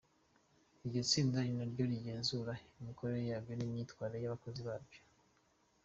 Iryo 0.85 1.01
tsinda 1.09 1.37
ni 1.43 1.53
na 1.57 1.65
ryo 1.71 1.83
rigenzura 1.91 2.53
imikorere 2.79 3.23
yabyo 3.31 3.53
n’imyitwarire 3.55 4.17
y’abakozi 4.21 4.61
babyo. 4.67 4.99